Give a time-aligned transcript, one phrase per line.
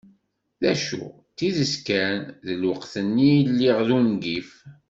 [0.61, 4.51] D acu, d tidet kan, deg lweqt-nni lliɣ d ungif.